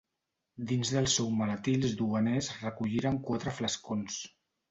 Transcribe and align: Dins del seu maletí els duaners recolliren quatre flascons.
Dins 0.69 0.93
del 0.93 1.09
seu 1.15 1.27
maletí 1.41 1.75
els 1.81 1.93
duaners 2.01 2.49
recolliren 2.63 3.21
quatre 3.29 3.53
flascons. 3.61 4.19